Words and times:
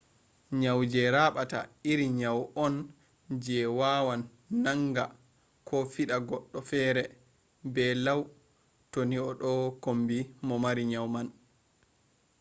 nyau 0.59 0.81
je 0.91 1.01
raɓata 1.15 1.59
iri 1.91 2.07
nyau 2.19 2.39
on 2.65 2.75
je 3.43 3.57
wawan 3.79 4.21
nanga 4.63 5.03
ko 5.67 5.77
fiɗa 5.93 6.17
goɗɗo 6.27 6.59
fere 6.69 7.03
be 7.73 7.83
law 8.05 8.21
to 8.91 8.99
ni 9.09 9.17
a 9.27 9.29
ɗo 9.41 9.51
kombi 9.83 10.17
mo 10.47 10.55
mari 10.63 10.83
nyau 10.91 11.07
man 11.13 11.27